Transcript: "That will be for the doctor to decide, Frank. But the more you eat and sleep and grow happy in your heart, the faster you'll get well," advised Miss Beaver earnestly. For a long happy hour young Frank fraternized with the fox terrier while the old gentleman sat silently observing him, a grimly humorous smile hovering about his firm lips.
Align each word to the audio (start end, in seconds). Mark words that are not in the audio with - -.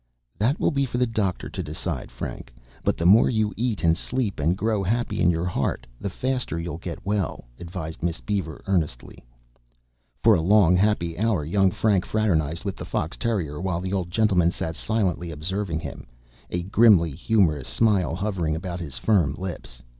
"That 0.39 0.59
will 0.59 0.71
be 0.71 0.85
for 0.85 0.97
the 0.97 1.05
doctor 1.05 1.47
to 1.47 1.61
decide, 1.61 2.09
Frank. 2.09 2.51
But 2.83 2.97
the 2.97 3.05
more 3.05 3.29
you 3.29 3.53
eat 3.55 3.83
and 3.83 3.95
sleep 3.95 4.39
and 4.39 4.57
grow 4.57 4.81
happy 4.81 5.21
in 5.21 5.29
your 5.29 5.45
heart, 5.45 5.85
the 5.99 6.09
faster 6.09 6.59
you'll 6.59 6.79
get 6.79 7.05
well," 7.05 7.45
advised 7.59 8.01
Miss 8.01 8.19
Beaver 8.19 8.63
earnestly. 8.65 9.23
For 10.23 10.33
a 10.33 10.41
long 10.41 10.75
happy 10.75 11.19
hour 11.19 11.45
young 11.45 11.69
Frank 11.69 12.03
fraternized 12.07 12.65
with 12.65 12.77
the 12.77 12.83
fox 12.83 13.15
terrier 13.15 13.61
while 13.61 13.79
the 13.79 13.93
old 13.93 14.09
gentleman 14.09 14.49
sat 14.49 14.75
silently 14.75 15.29
observing 15.29 15.81
him, 15.81 16.07
a 16.49 16.63
grimly 16.63 17.11
humorous 17.11 17.67
smile 17.67 18.15
hovering 18.15 18.55
about 18.55 18.79
his 18.79 18.97
firm 18.97 19.35
lips. 19.35 19.83